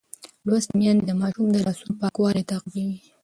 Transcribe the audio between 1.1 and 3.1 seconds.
ماشوم د لاسونو پاکوالی تعقیبوي.